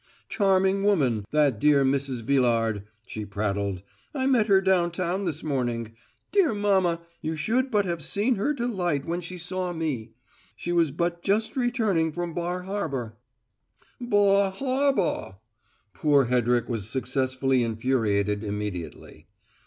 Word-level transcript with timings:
Charming 0.29 0.83
woman, 0.83 1.27
that 1.29 1.59
dear 1.59 1.85
Mrs. 1.85 2.23
Villard, 2.23 2.85
she 3.05 3.23
prattled. 3.23 3.83
"I 4.15 4.25
met 4.25 4.47
her 4.47 4.59
downtown 4.59 5.25
this 5.25 5.43
morning. 5.43 5.93
Dear 6.31 6.55
mamma, 6.55 7.01
you 7.21 7.35
should 7.35 7.69
but 7.69 7.85
have 7.85 8.01
seen 8.01 8.33
her 8.33 8.51
delight 8.51 9.05
when 9.05 9.21
she 9.21 9.37
saw 9.37 9.71
me. 9.73 10.13
She 10.55 10.71
was 10.71 10.89
but 10.89 11.21
just 11.21 11.55
returned 11.55 12.15
from 12.15 12.33
Bar 12.33 12.63
Harbor" 12.63 13.15
"`Baw 14.01 14.51
hawbaw'!" 14.53 15.35
Poor 15.93 16.25
Hedrick 16.25 16.67
was 16.67 16.89
successfully 16.89 17.61
infuriated 17.61 18.43
immediately. 18.43 19.27